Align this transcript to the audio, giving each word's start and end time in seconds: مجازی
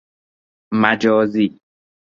مجازی 0.73 1.59